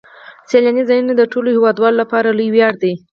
سیلاني 0.49 0.83
ځایونه 0.89 1.13
د 1.15 1.21
ټولو 1.31 1.49
هیوادوالو 1.55 1.99
لپاره 2.01 2.35
لوی 2.37 2.49
ویاړ 2.51 2.73
دی. 2.83 2.93